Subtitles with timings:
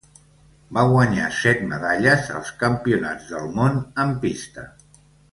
[0.77, 4.65] Va guanyar set medalles als Campionats del Món en pista.